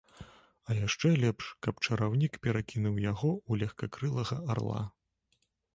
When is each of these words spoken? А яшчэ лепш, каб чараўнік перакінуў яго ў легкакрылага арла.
А 0.69 0.77
яшчэ 0.77 1.11
лепш, 1.23 1.51
каб 1.67 1.75
чараўнік 1.85 2.33
перакінуў 2.47 2.95
яго 3.11 3.31
ў 3.49 3.65
легкакрылага 3.65 4.35
арла. 4.57 4.81